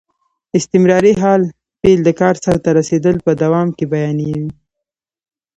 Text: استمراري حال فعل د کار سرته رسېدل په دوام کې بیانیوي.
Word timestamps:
استمراري 0.57 1.13
حال 1.21 1.41
فعل 1.79 1.99
د 2.03 2.09
کار 2.21 2.35
سرته 2.45 2.69
رسېدل 2.79 3.15
په 3.25 3.31
دوام 3.41 3.67
کې 3.77 3.85
بیانیوي. 3.93 4.49